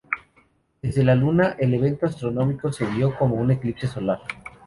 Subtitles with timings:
[0.81, 4.17] Desde la Luna, el evento astronómico se vio como un eclipse solar.